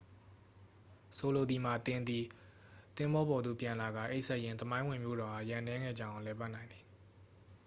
[1.17, 2.25] ဆိုလိုသည်မှာ သင်သည်
[2.97, 6.83] သဘောၤပေါ်သို့ ပြန်လာကာ အိပ်စက်ရင်း သမိုင်းဝင်မြို့တော်အား ရက်အနည်းငယ်ကြာအောင် လည်ပတ်နိုင်သည်။